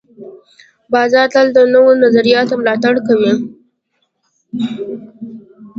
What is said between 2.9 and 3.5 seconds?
کوي.